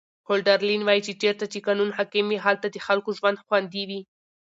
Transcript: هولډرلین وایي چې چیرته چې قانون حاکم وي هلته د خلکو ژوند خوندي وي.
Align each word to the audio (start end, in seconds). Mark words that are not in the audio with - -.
هولډرلین 0.27 0.81
وایي 0.83 1.01
چې 1.07 1.13
چیرته 1.21 1.45
چې 1.51 1.63
قانون 1.67 1.89
حاکم 1.97 2.25
وي 2.27 2.39
هلته 2.45 2.67
د 2.71 2.77
خلکو 2.87 3.09
ژوند 3.17 3.41
خوندي 3.45 3.83
وي. 3.89 4.01